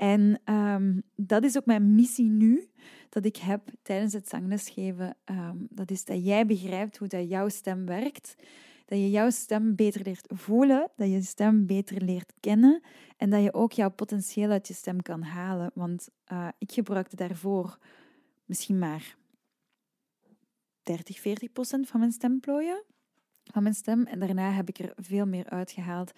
En 0.01 0.41
um, 0.45 1.03
dat 1.15 1.45
is 1.45 1.57
ook 1.57 1.67
mijn 1.67 1.95
missie 1.95 2.29
nu, 2.29 2.71
dat 3.09 3.25
ik 3.25 3.37
heb 3.37 3.71
tijdens 3.83 4.13
het 4.13 4.29
zanglesgeven. 4.29 5.17
Um, 5.25 5.67
dat 5.71 5.91
is 5.91 6.05
dat 6.05 6.25
jij 6.25 6.47
begrijpt 6.47 6.97
hoe 6.97 7.09
dat 7.09 7.29
jouw 7.29 7.49
stem 7.49 7.87
werkt. 7.87 8.35
Dat 8.87 8.99
je 8.99 9.11
jouw 9.11 9.31
stem 9.31 9.75
beter 9.75 10.03
leert 10.03 10.27
voelen, 10.29 10.91
dat 10.97 11.11
je 11.11 11.23
stem 11.23 11.67
beter 11.67 12.03
leert 12.03 12.33
kennen 12.41 12.83
en 13.17 13.31
dat 13.31 13.43
je 13.43 13.55
ook 13.55 13.73
jouw 13.73 13.91
potentieel 13.91 14.51
uit 14.51 14.69
je 14.69 14.75
stem 14.75 15.03
kan 15.03 15.23
halen. 15.23 15.71
Want 15.75 16.09
uh, 16.33 16.49
ik 16.59 16.73
gebruikte 16.73 17.17
daarvoor 17.17 17.79
misschien 18.45 18.79
maar 18.79 19.17
30, 20.83 21.21
40 21.21 21.53
procent 21.53 21.89
van 21.89 22.01
mijn 22.01 22.13
stemplooien, 22.13 22.85
van 23.45 23.63
mijn 23.63 23.75
stem. 23.75 24.05
En 24.07 24.19
daarna 24.19 24.51
heb 24.51 24.69
ik 24.69 24.79
er 24.79 24.93
veel 24.97 25.27
meer 25.27 25.51
uitgehaald. 25.51 26.13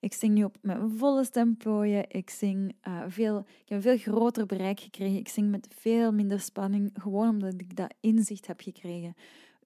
Ik 0.00 0.12
zing 0.14 0.34
nu 0.34 0.44
op 0.44 0.56
mijn 0.60 0.90
volle 0.90 1.24
stemplooien. 1.24 2.04
Ik 2.08 2.30
zing 2.30 2.74
uh, 2.88 3.02
veel, 3.08 3.38
ik 3.38 3.68
heb 3.68 3.76
een 3.76 3.82
veel 3.82 4.12
groter 4.12 4.46
bereik 4.46 4.80
gekregen. 4.80 5.18
Ik 5.18 5.28
zing 5.28 5.50
met 5.50 5.68
veel 5.78 6.12
minder 6.12 6.40
spanning, 6.40 6.90
gewoon 6.94 7.28
omdat 7.28 7.54
ik 7.56 7.76
dat 7.76 7.94
inzicht 8.00 8.46
heb 8.46 8.60
gekregen 8.60 9.14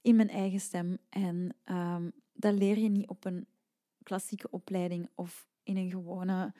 in 0.02 0.16
mijn 0.16 0.28
eigen 0.28 0.60
stem. 0.60 0.98
En 1.08 1.54
um, 1.70 2.12
dat 2.32 2.54
leer 2.54 2.78
je 2.78 2.88
niet 2.88 3.08
op 3.08 3.24
een 3.24 3.46
klassieke 4.02 4.50
opleiding 4.50 5.08
of 5.14 5.46
in 5.62 5.76
een 5.76 5.90
gewone, 5.90 6.52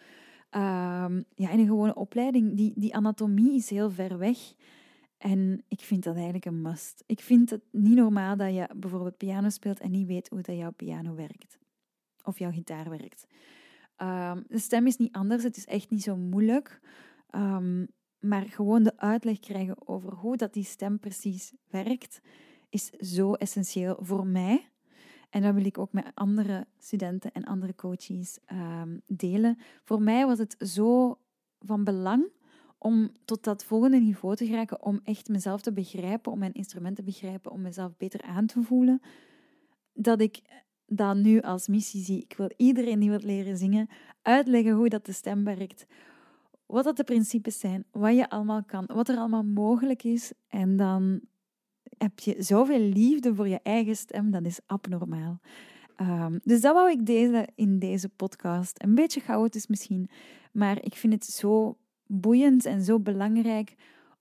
um, 0.50 1.24
ja, 1.34 1.50
in 1.50 1.58
een 1.58 1.66
gewone 1.66 1.94
opleiding. 1.94 2.56
Die, 2.56 2.72
die 2.76 2.94
anatomie 2.94 3.54
is 3.54 3.70
heel 3.70 3.90
ver 3.90 4.18
weg. 4.18 4.38
En 5.18 5.64
ik 5.68 5.80
vind 5.80 6.04
dat 6.04 6.14
eigenlijk 6.14 6.44
een 6.44 6.62
must. 6.62 7.04
Ik 7.06 7.20
vind 7.20 7.50
het 7.50 7.62
niet 7.70 7.96
normaal 7.96 8.36
dat 8.36 8.54
je 8.54 8.68
bijvoorbeeld 8.76 9.16
piano 9.16 9.48
speelt 9.48 9.80
en 9.80 9.90
niet 9.90 10.06
weet 10.06 10.28
hoe 10.28 10.40
dat 10.40 10.56
jouw 10.56 10.70
piano 10.70 11.14
werkt. 11.14 11.58
Of 12.22 12.38
jouw 12.38 12.52
gitaar 12.52 12.90
werkt. 12.90 13.26
Um, 13.96 14.44
de 14.48 14.58
stem 14.58 14.86
is 14.86 14.96
niet 14.96 15.12
anders, 15.12 15.42
het 15.42 15.56
is 15.56 15.66
echt 15.66 15.90
niet 15.90 16.02
zo 16.02 16.16
moeilijk. 16.16 16.80
Um, 17.30 17.88
maar 18.18 18.42
gewoon 18.42 18.82
de 18.82 18.96
uitleg 18.96 19.38
krijgen 19.38 19.88
over 19.88 20.12
hoe 20.12 20.36
dat 20.36 20.52
die 20.52 20.64
stem 20.64 20.98
precies 20.98 21.52
werkt, 21.70 22.20
is 22.68 22.90
zo 22.90 23.32
essentieel 23.32 23.96
voor 24.00 24.26
mij. 24.26 24.70
En 25.30 25.42
dat 25.42 25.54
wil 25.54 25.64
ik 25.64 25.78
ook 25.78 25.92
met 25.92 26.10
andere 26.14 26.66
studenten 26.78 27.32
en 27.32 27.44
andere 27.44 27.74
coaches 27.74 28.38
um, 28.52 29.02
delen. 29.06 29.58
Voor 29.84 30.02
mij 30.02 30.26
was 30.26 30.38
het 30.38 30.54
zo 30.58 31.18
van 31.58 31.84
belang 31.84 32.30
om 32.78 33.10
tot 33.24 33.44
dat 33.44 33.64
volgende 33.64 34.00
niveau 34.00 34.36
te 34.36 34.46
geraken, 34.46 34.82
om 34.82 35.00
echt 35.04 35.28
mezelf 35.28 35.60
te 35.60 35.72
begrijpen, 35.72 36.32
om 36.32 36.38
mijn 36.38 36.52
instrument 36.52 36.96
te 36.96 37.02
begrijpen, 37.02 37.52
om 37.52 37.62
mezelf 37.62 37.96
beter 37.96 38.22
aan 38.22 38.46
te 38.46 38.62
voelen, 38.62 39.02
dat 39.92 40.20
ik 40.20 40.42
dat 40.96 41.16
nu 41.16 41.40
als 41.40 41.68
missie 41.68 42.02
zie. 42.02 42.22
Ik 42.22 42.34
wil 42.36 42.50
iedereen 42.56 43.00
die 43.00 43.10
wil 43.10 43.20
leren 43.22 43.56
zingen 43.56 43.88
uitleggen 44.22 44.72
hoe 44.72 44.88
dat 44.88 45.06
de 45.06 45.12
stem 45.12 45.44
werkt, 45.44 45.86
wat 46.66 46.84
dat 46.84 46.96
de 46.96 47.04
principes 47.04 47.58
zijn, 47.58 47.84
wat 47.90 48.14
je 48.14 48.30
allemaal 48.30 48.64
kan, 48.64 48.84
wat 48.86 49.08
er 49.08 49.16
allemaal 49.16 49.44
mogelijk 49.44 50.02
is. 50.02 50.32
En 50.48 50.76
dan 50.76 51.20
heb 51.98 52.18
je 52.18 52.42
zoveel 52.42 52.80
liefde 52.80 53.34
voor 53.34 53.48
je 53.48 53.60
eigen 53.62 53.96
stem, 53.96 54.30
dat 54.30 54.44
is 54.44 54.60
abnormaal. 54.66 55.40
Um, 56.00 56.40
dus 56.44 56.60
dat 56.60 56.74
wou 56.74 56.90
ik 56.90 57.06
delen 57.06 57.52
in 57.54 57.78
deze 57.78 58.08
podcast. 58.08 58.82
Een 58.82 58.94
beetje 58.94 59.20
chaotisch 59.20 59.66
misschien, 59.66 60.10
maar 60.52 60.84
ik 60.84 60.94
vind 60.94 61.12
het 61.12 61.24
zo 61.24 61.78
boeiend 62.06 62.64
en 62.64 62.82
zo 62.82 63.00
belangrijk 63.00 63.74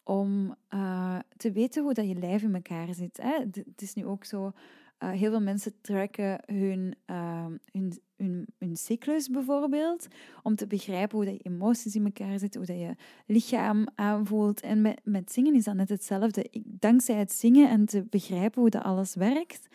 om 0.03 0.55
uh, 0.69 1.19
te 1.37 1.51
weten 1.51 1.83
hoe 1.83 1.93
dat 1.93 2.07
je 2.07 2.15
lijf 2.15 2.41
in 2.41 2.55
elkaar 2.55 2.93
zit. 2.93 3.19
Hè? 3.21 3.37
Het 3.51 3.81
is 3.81 3.93
nu 3.93 4.05
ook 4.05 4.25
zo, 4.25 4.51
uh, 5.03 5.09
heel 5.09 5.29
veel 5.29 5.41
mensen 5.41 5.81
trekken 5.81 6.41
hun, 6.45 6.95
uh, 7.07 7.45
hun, 7.71 7.93
hun, 8.17 8.47
hun, 8.57 8.75
cyclus 8.75 9.29
bijvoorbeeld, 9.29 10.07
om 10.43 10.55
te 10.55 10.67
begrijpen 10.67 11.17
hoe 11.17 11.25
dat 11.25 11.33
je 11.33 11.49
emoties 11.49 11.95
in 11.95 12.05
elkaar 12.05 12.39
zitten, 12.39 12.65
hoe 12.65 12.75
dat 12.75 12.79
je 12.79 12.95
lichaam 13.25 13.87
aanvoelt. 13.95 14.61
En 14.61 14.81
met, 14.81 14.99
met 15.03 15.31
zingen 15.31 15.55
is 15.55 15.63
dat 15.63 15.75
net 15.75 15.89
hetzelfde. 15.89 16.47
Ik, 16.49 16.63
dankzij 16.65 17.15
het 17.15 17.31
zingen 17.31 17.69
en 17.69 17.85
te 17.85 18.03
begrijpen 18.09 18.61
hoe 18.61 18.69
dat 18.69 18.83
alles 18.83 19.15
werkt, 19.15 19.67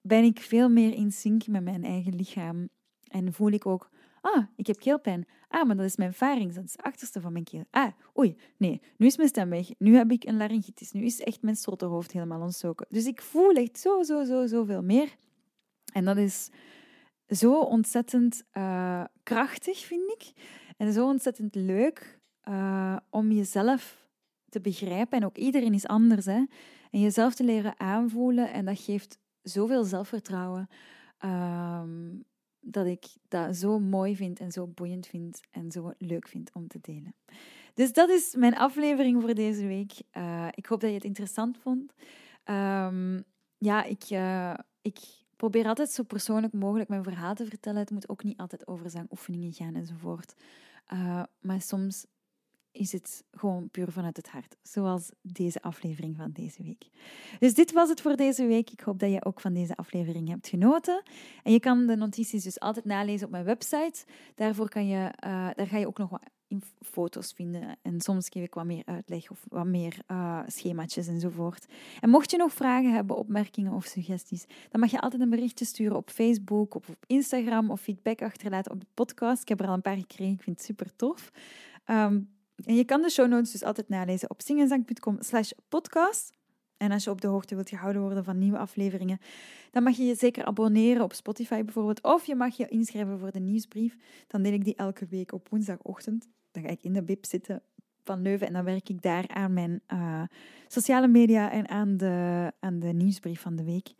ben 0.00 0.24
ik 0.24 0.40
veel 0.40 0.68
meer 0.68 0.94
in 0.94 1.12
sync 1.12 1.46
met 1.46 1.62
mijn 1.62 1.84
eigen 1.84 2.14
lichaam. 2.14 2.68
En 3.08 3.32
voel 3.32 3.50
ik 3.50 3.66
ook 3.66 3.90
Ah, 4.22 4.44
ik 4.56 4.66
heb 4.66 4.78
keelpijn. 4.78 5.26
Ah, 5.52 5.66
maar 5.66 5.76
dat 5.76 5.86
is 5.86 5.96
mijn 5.96 6.12
pharynx, 6.12 6.54
dat 6.54 6.64
is 6.64 6.72
het 6.72 6.82
achterste 6.82 7.20
van 7.20 7.32
mijn 7.32 7.44
keel. 7.44 7.64
Ah, 7.70 7.92
oei, 8.18 8.36
nee, 8.56 8.80
nu 8.96 9.06
is 9.06 9.16
mijn 9.16 9.28
stem 9.28 9.50
weg. 9.50 9.68
Nu 9.78 9.96
heb 9.96 10.10
ik 10.10 10.24
een 10.24 10.36
laryngitis. 10.36 10.92
Nu 10.92 11.04
is 11.04 11.20
echt 11.20 11.42
mijn 11.42 11.56
slotterhoofd 11.56 12.12
helemaal 12.12 12.40
ontstoken. 12.40 12.86
Dus 12.88 13.06
ik 13.06 13.22
voel 13.22 13.52
echt 13.52 13.78
zo, 13.78 14.02
zo, 14.02 14.24
zo, 14.24 14.46
zoveel 14.46 14.82
meer. 14.82 15.16
En 15.92 16.04
dat 16.04 16.16
is 16.16 16.50
zo 17.26 17.60
ontzettend 17.60 18.42
uh, 18.52 19.04
krachtig, 19.22 19.78
vind 19.78 20.10
ik. 20.10 20.32
En 20.76 20.92
zo 20.92 21.06
ontzettend 21.06 21.54
leuk 21.54 22.20
uh, 22.48 22.96
om 23.10 23.32
jezelf 23.32 24.08
te 24.48 24.60
begrijpen. 24.60 25.18
En 25.18 25.24
ook 25.24 25.36
iedereen 25.36 25.74
is 25.74 25.86
anders, 25.86 26.26
hè. 26.26 26.44
En 26.90 27.00
jezelf 27.00 27.34
te 27.34 27.44
leren 27.44 27.80
aanvoelen. 27.80 28.52
En 28.52 28.64
dat 28.64 28.80
geeft 28.80 29.18
zoveel 29.42 29.84
zelfvertrouwen. 29.84 30.68
Um, 31.24 32.24
dat 32.62 32.86
ik 32.86 33.04
dat 33.28 33.56
zo 33.56 33.78
mooi 33.78 34.16
vind 34.16 34.40
en 34.40 34.52
zo 34.52 34.66
boeiend 34.66 35.06
vind 35.06 35.40
en 35.50 35.70
zo 35.70 35.92
leuk 35.98 36.28
vind 36.28 36.50
om 36.52 36.68
te 36.68 36.78
delen. 36.80 37.14
Dus 37.74 37.92
dat 37.92 38.08
is 38.08 38.34
mijn 38.34 38.56
aflevering 38.56 39.20
voor 39.20 39.34
deze 39.34 39.66
week. 39.66 39.92
Uh, 40.16 40.48
ik 40.50 40.66
hoop 40.66 40.80
dat 40.80 40.90
je 40.90 40.96
het 40.96 41.04
interessant 41.04 41.58
vond. 41.58 41.92
Um, 42.44 43.24
ja, 43.58 43.84
ik, 43.84 44.10
uh, 44.10 44.54
ik 44.82 44.98
probeer 45.36 45.66
altijd 45.66 45.90
zo 45.90 46.02
persoonlijk 46.02 46.52
mogelijk 46.52 46.88
mijn 46.88 47.02
verhaal 47.02 47.34
te 47.34 47.46
vertellen. 47.46 47.80
Het 47.80 47.90
moet 47.90 48.08
ook 48.08 48.24
niet 48.24 48.38
altijd 48.38 48.66
over 48.66 48.90
zangoefeningen 48.90 49.52
gaan 49.52 49.74
enzovoort. 49.74 50.34
Uh, 50.92 51.22
maar 51.40 51.60
soms 51.60 52.06
is 52.72 52.92
het 52.92 53.24
gewoon 53.30 53.68
puur 53.70 53.92
vanuit 53.92 54.16
het 54.16 54.28
hart, 54.28 54.56
zoals 54.62 55.10
deze 55.22 55.62
aflevering 55.62 56.16
van 56.16 56.30
deze 56.32 56.62
week. 56.62 56.84
Dus 57.38 57.54
dit 57.54 57.72
was 57.72 57.88
het 57.88 58.00
voor 58.00 58.16
deze 58.16 58.46
week. 58.46 58.70
Ik 58.70 58.80
hoop 58.80 58.98
dat 58.98 59.10
je 59.10 59.24
ook 59.24 59.40
van 59.40 59.52
deze 59.52 59.76
aflevering 59.76 60.28
hebt 60.28 60.48
genoten. 60.48 61.02
En 61.42 61.52
je 61.52 61.60
kan 61.60 61.86
de 61.86 61.96
notities 61.96 62.42
dus 62.42 62.60
altijd 62.60 62.84
nalezen 62.84 63.26
op 63.26 63.32
mijn 63.32 63.44
website. 63.44 64.04
Daarvoor 64.34 64.68
kan 64.68 64.86
je, 64.86 65.12
uh, 65.26 65.48
daar 65.54 65.66
ga 65.66 65.78
je 65.78 65.86
ook 65.86 65.98
nog 65.98 66.10
wat 66.10 66.30
foto's 66.80 67.32
vinden. 67.32 67.76
En 67.82 68.00
soms 68.00 68.28
geef 68.28 68.44
ik 68.44 68.54
wat 68.54 68.64
meer 68.64 68.82
uitleg 68.84 69.30
of 69.30 69.44
wat 69.48 69.66
meer 69.66 69.98
uh, 70.10 70.40
schemaatjes 70.46 71.06
enzovoort. 71.06 71.66
En 72.00 72.10
mocht 72.10 72.30
je 72.30 72.36
nog 72.36 72.52
vragen 72.52 72.92
hebben, 72.94 73.16
opmerkingen 73.16 73.72
of 73.72 73.84
suggesties, 73.84 74.46
dan 74.70 74.80
mag 74.80 74.90
je 74.90 75.00
altijd 75.00 75.22
een 75.22 75.30
berichtje 75.30 75.64
sturen 75.64 75.96
op 75.96 76.10
Facebook 76.10 76.74
of 76.74 76.88
op 76.88 77.04
Instagram 77.06 77.70
of 77.70 77.80
feedback 77.80 78.22
achterlaten 78.22 78.72
op 78.72 78.80
de 78.80 78.86
podcast. 78.94 79.42
Ik 79.42 79.48
heb 79.48 79.60
er 79.60 79.66
al 79.66 79.74
een 79.74 79.82
paar 79.82 79.96
gekregen, 79.96 80.34
ik 80.34 80.42
vind 80.42 80.56
het 80.56 80.66
super 80.66 80.96
tof. 80.96 81.32
Um, 81.86 82.31
en 82.64 82.74
je 82.74 82.84
kan 82.84 83.02
de 83.02 83.10
show 83.10 83.28
notes 83.28 83.52
dus 83.52 83.62
altijd 83.62 83.88
nalezen 83.88 84.30
op 84.30 84.42
zingenzang.com 84.42 85.16
slash 85.20 85.50
podcast. 85.68 86.32
En 86.76 86.90
als 86.90 87.04
je 87.04 87.10
op 87.10 87.20
de 87.20 87.26
hoogte 87.26 87.54
wilt 87.54 87.68
gehouden 87.68 88.02
worden 88.02 88.24
van 88.24 88.38
nieuwe 88.38 88.58
afleveringen, 88.58 89.18
dan 89.70 89.82
mag 89.82 89.96
je 89.96 90.04
je 90.04 90.14
zeker 90.14 90.44
abonneren 90.44 91.02
op 91.02 91.12
Spotify 91.12 91.62
bijvoorbeeld. 91.64 92.02
Of 92.02 92.24
je 92.24 92.34
mag 92.34 92.56
je 92.56 92.68
inschrijven 92.68 93.18
voor 93.18 93.30
de 93.30 93.40
nieuwsbrief. 93.40 93.96
Dan 94.26 94.42
deel 94.42 94.52
ik 94.52 94.64
die 94.64 94.76
elke 94.76 95.06
week 95.06 95.32
op 95.32 95.48
woensdagochtend. 95.48 96.28
Dan 96.50 96.62
ga 96.62 96.68
ik 96.68 96.82
in 96.82 96.92
de 96.92 97.02
bib 97.02 97.24
zitten 97.26 97.62
van 98.04 98.22
Leuven 98.22 98.46
en 98.46 98.52
dan 98.52 98.64
werk 98.64 98.88
ik 98.88 99.02
daar 99.02 99.28
aan 99.28 99.52
mijn 99.52 99.80
uh, 99.92 100.22
sociale 100.68 101.08
media 101.08 101.50
en 101.50 101.68
aan 101.68 101.96
de, 101.96 102.52
aan 102.60 102.78
de 102.78 102.92
nieuwsbrief 102.92 103.40
van 103.40 103.56
de 103.56 103.64
week. 103.64 103.92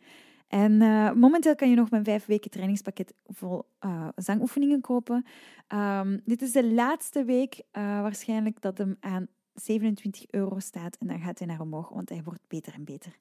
En 0.53 0.81
uh, 0.81 1.11
momenteel 1.11 1.55
kan 1.55 1.69
je 1.69 1.75
nog 1.75 1.89
mijn 1.89 2.03
vijf 2.03 2.25
weken 2.25 2.51
trainingspakket 2.51 3.13
vol 3.23 3.69
uh, 3.85 4.07
zangoefeningen 4.15 4.81
kopen. 4.81 5.25
Um, 5.73 6.21
dit 6.25 6.41
is 6.41 6.51
de 6.51 6.73
laatste 6.73 7.23
week 7.23 7.55
uh, 7.55 8.01
waarschijnlijk 8.01 8.61
dat 8.61 8.77
hem 8.77 8.97
aan 8.99 9.27
27 9.53 10.25
euro 10.29 10.59
staat. 10.59 10.97
En 10.97 11.07
dan 11.07 11.19
gaat 11.19 11.37
hij 11.37 11.47
naar 11.47 11.61
omhoog, 11.61 11.89
want 11.89 12.09
hij 12.09 12.21
wordt 12.23 12.47
beter 12.47 12.73
en 12.73 12.83
beter. 12.83 13.17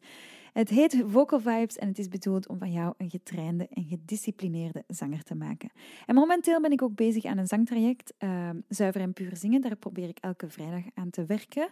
Het 0.52 0.68
heet 0.68 1.02
Vocal 1.06 1.40
Vibes 1.40 1.78
en 1.78 1.88
het 1.88 1.98
is 1.98 2.08
bedoeld 2.08 2.48
om 2.48 2.58
van 2.58 2.72
jou 2.72 2.94
een 2.96 3.10
getrainde 3.10 3.68
en 3.70 3.84
gedisciplineerde 3.84 4.84
zanger 4.86 5.22
te 5.22 5.34
maken. 5.34 5.70
En 6.06 6.14
momenteel 6.14 6.60
ben 6.60 6.72
ik 6.72 6.82
ook 6.82 6.94
bezig 6.94 7.24
aan 7.24 7.38
een 7.38 7.46
zangtraject, 7.46 8.14
uh, 8.18 8.50
Zuiver 8.68 9.00
en 9.00 9.12
Puur 9.12 9.36
Zingen. 9.36 9.60
Daar 9.60 9.76
probeer 9.76 10.08
ik 10.08 10.18
elke 10.18 10.48
vrijdag 10.48 10.82
aan 10.94 11.10
te 11.10 11.24
werken. 11.24 11.68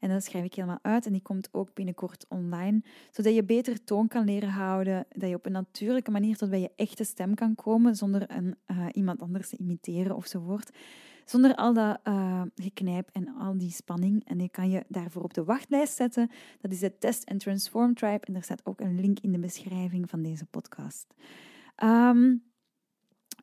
En 0.00 0.08
dat 0.08 0.24
schrijf 0.24 0.44
ik 0.44 0.54
helemaal 0.54 0.78
uit 0.82 1.06
en 1.06 1.12
die 1.12 1.22
komt 1.22 1.48
ook 1.52 1.74
binnenkort 1.74 2.26
online, 2.28 2.82
zodat 3.10 3.34
je 3.34 3.44
beter 3.44 3.84
toon 3.84 4.08
kan 4.08 4.24
leren 4.24 4.48
houden, 4.48 5.06
dat 5.08 5.28
je 5.28 5.34
op 5.34 5.46
een 5.46 5.52
natuurlijke 5.52 6.10
manier 6.10 6.36
tot 6.36 6.50
bij 6.50 6.60
je 6.60 6.70
echte 6.76 7.04
stem 7.04 7.34
kan 7.34 7.54
komen, 7.54 7.96
zonder 7.96 8.30
een, 8.30 8.56
uh, 8.66 8.86
iemand 8.92 9.20
anders 9.22 9.48
te 9.48 9.56
imiteren 9.56 10.16
ofzovoort. 10.16 10.70
Zonder 11.30 11.54
al 11.54 11.72
dat 11.72 12.00
uh, 12.04 12.42
en 13.12 13.34
al 13.38 13.58
die 13.58 13.70
spanning. 13.70 14.24
En 14.24 14.38
je 14.38 14.48
kan 14.48 14.70
je 14.70 14.84
daarvoor 14.88 15.22
op 15.22 15.34
de 15.34 15.44
wachtlijst 15.44 15.96
zetten. 15.96 16.30
Dat 16.60 16.72
is 16.72 16.78
de 16.78 16.98
Test 16.98 17.30
and 17.30 17.40
Transform 17.40 17.94
Tribe. 17.94 18.26
En 18.26 18.32
daar 18.32 18.42
staat 18.42 18.66
ook 18.66 18.80
een 18.80 19.00
link 19.00 19.18
in 19.20 19.32
de 19.32 19.38
beschrijving 19.38 20.10
van 20.10 20.22
deze 20.22 20.46
podcast. 20.46 21.06
Um, 21.82 22.42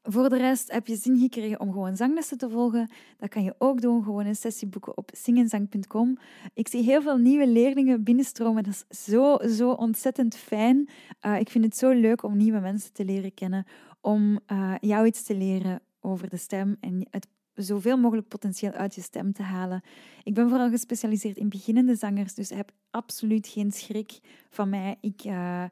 voor 0.04 0.30
de 0.30 0.38
rest 0.38 0.72
heb 0.72 0.88
je 0.88 0.96
zin 0.96 1.20
gekregen 1.20 1.60
om 1.60 1.72
gewoon 1.72 1.96
zanglessen 1.96 2.38
te 2.38 2.50
volgen. 2.50 2.90
Dat 3.18 3.30
kan 3.30 3.44
je 3.44 3.56
ook 3.58 3.82
doen, 3.82 4.04
gewoon 4.04 4.26
een 4.26 4.36
sessie 4.36 4.68
boeken 4.68 4.98
op 4.98 5.10
zingenzang.com. 5.14 6.18
Ik 6.54 6.68
zie 6.68 6.84
heel 6.84 7.02
veel 7.02 7.18
nieuwe 7.18 7.48
leerlingen 7.48 8.04
binnenstromen. 8.04 8.64
Dat 8.64 8.86
is 8.90 9.06
zo, 9.06 9.38
zo 9.48 9.72
ontzettend 9.72 10.36
fijn. 10.36 10.90
Uh, 11.26 11.40
ik 11.40 11.50
vind 11.50 11.64
het 11.64 11.78
zo 11.78 11.92
leuk 11.92 12.24
om 12.24 12.38
nieuwe 12.38 12.60
mensen 12.60 12.94
te 12.94 13.06
leren 13.06 13.34
kennen, 13.34 13.66
om 14.02 14.40
uh, 14.52 14.76
jou 14.80 15.06
iets 15.06 15.24
te 15.24 15.36
leren 15.36 15.82
over 16.00 16.30
de 16.30 16.38
stem 16.38 16.78
en 16.80 17.08
het 17.10 17.28
zoveel 17.58 17.98
mogelijk 17.98 18.28
potentieel 18.28 18.72
uit 18.72 18.96
je 18.96 19.02
stem 19.02 19.34
te 19.34 19.44
halen. 19.44 19.82
Ik 20.24 20.34
ben 20.34 20.50
vooral 20.50 20.70
gespecialiseerd 20.70 21.38
in 21.38 21.50
beginnende 21.50 21.96
zangers, 21.96 22.34
dus 22.34 22.50
heb 22.50 22.72
absoluut 22.92 23.48
geen 23.48 23.72
schrik 23.72 24.20
van 24.50 24.70
mij. 24.70 24.98
Ik, 25.02 25.24
uh, 25.24 25.64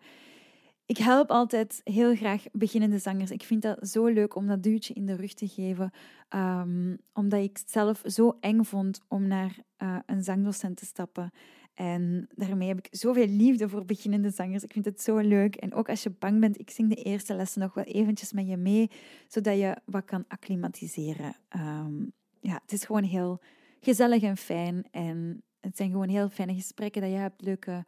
ik 0.85 0.97
help 0.97 1.29
altijd 1.29 1.81
heel 1.83 2.15
graag 2.15 2.43
beginnende 2.51 2.97
zangers. 2.97 3.31
Ik 3.31 3.43
vind 3.43 3.61
dat 3.61 3.87
zo 3.87 4.05
leuk 4.05 4.35
om 4.35 4.47
dat 4.47 4.63
duwtje 4.63 4.93
in 4.93 5.05
de 5.05 5.15
rug 5.15 5.33
te 5.33 5.47
geven, 5.47 5.91
um, 6.29 6.97
omdat 7.13 7.41
ik 7.41 7.57
het 7.57 7.71
zelf 7.71 8.01
zo 8.05 8.37
eng 8.39 8.63
vond 8.63 9.01
om 9.07 9.27
naar 9.27 9.57
uh, 9.77 9.97
een 10.05 10.23
zangdocent 10.23 10.77
te 10.77 10.85
stappen. 10.85 11.31
En 11.75 12.27
daarmee 12.35 12.67
heb 12.67 12.77
ik 12.77 12.87
zoveel 12.91 13.27
liefde 13.27 13.69
voor 13.69 13.85
beginnende 13.85 14.29
zangers. 14.29 14.63
Ik 14.63 14.71
vind 14.71 14.85
het 14.85 15.01
zo 15.01 15.17
leuk. 15.17 15.55
En 15.55 15.73
ook 15.73 15.89
als 15.89 16.03
je 16.03 16.09
bang 16.09 16.39
bent, 16.39 16.59
ik 16.59 16.69
zing 16.69 16.89
de 16.89 17.03
eerste 17.03 17.33
lessen 17.33 17.61
nog 17.61 17.73
wel 17.73 17.83
eventjes 17.83 18.33
met 18.33 18.47
je 18.47 18.57
mee, 18.57 18.89
zodat 19.27 19.57
je 19.57 19.77
wat 19.85 20.05
kan 20.05 20.25
acclimatiseren. 20.27 21.35
Um, 21.55 22.13
ja, 22.39 22.59
het 22.61 22.71
is 22.71 22.85
gewoon 22.85 23.03
heel 23.03 23.41
gezellig 23.79 24.23
en 24.23 24.37
fijn. 24.37 24.87
En 24.91 25.43
het 25.59 25.77
zijn 25.77 25.91
gewoon 25.91 26.09
heel 26.09 26.29
fijne 26.29 26.53
gesprekken 26.53 27.01
dat 27.01 27.11
je 27.11 27.17
hebt, 27.17 27.41
leuke 27.41 27.85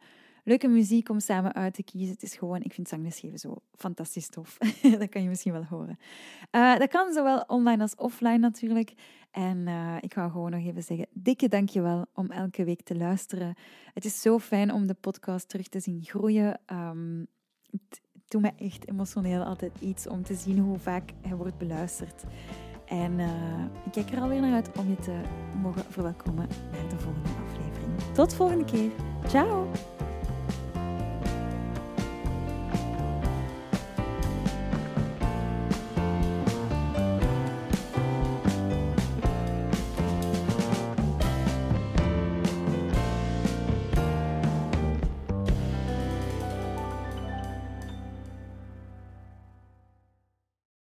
leuke 0.48 0.68
muziek 0.68 1.08
om 1.08 1.20
samen 1.20 1.54
uit 1.54 1.74
te 1.74 1.82
kiezen. 1.82 2.12
Het 2.12 2.22
is 2.22 2.36
gewoon, 2.36 2.62
ik 2.62 2.72
vind 2.72 2.88
zanglesgeven 2.88 3.38
zo 3.38 3.56
fantastisch 3.74 4.28
tof. 4.28 4.58
dat 4.98 5.08
kan 5.08 5.22
je 5.22 5.28
misschien 5.28 5.52
wel 5.52 5.64
horen. 5.64 5.98
Uh, 6.52 6.76
dat 6.76 6.88
kan 6.88 7.12
zowel 7.12 7.44
online 7.46 7.82
als 7.82 7.94
offline 7.94 8.38
natuurlijk. 8.38 8.92
En 9.30 9.66
uh, 9.66 9.96
ik 10.00 10.14
wou 10.14 10.30
gewoon 10.30 10.50
nog 10.50 10.64
even 10.64 10.82
zeggen, 10.82 11.06
dikke 11.12 11.48
dankjewel 11.48 12.06
om 12.14 12.30
elke 12.30 12.64
week 12.64 12.82
te 12.82 12.96
luisteren. 12.96 13.54
Het 13.94 14.04
is 14.04 14.20
zo 14.20 14.38
fijn 14.38 14.72
om 14.72 14.86
de 14.86 14.94
podcast 14.94 15.48
terug 15.48 15.68
te 15.68 15.80
zien 15.80 16.04
groeien. 16.04 16.60
Um, 16.72 17.26
het 17.70 18.00
doet 18.28 18.42
me 18.42 18.52
echt 18.56 18.88
emotioneel 18.88 19.42
altijd 19.42 19.72
iets 19.80 20.06
om 20.06 20.22
te 20.22 20.34
zien 20.34 20.58
hoe 20.58 20.78
vaak 20.78 21.10
hij 21.20 21.36
wordt 21.36 21.58
beluisterd. 21.58 22.24
En 22.86 23.18
uh, 23.18 23.64
ik 23.84 23.92
kijk 23.92 24.10
er 24.10 24.20
alweer 24.20 24.40
naar 24.40 24.54
uit 24.54 24.78
om 24.78 24.88
je 24.88 24.96
te 24.96 25.20
mogen 25.62 25.84
verwelkomen 25.84 26.48
naar 26.72 26.88
de 26.88 26.98
volgende 26.98 27.28
aflevering. 27.28 28.14
Tot 28.14 28.34
volgende 28.34 28.64
keer. 28.64 28.90
Ciao! 29.26 29.70